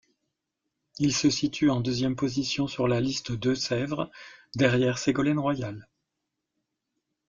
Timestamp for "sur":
2.65-2.87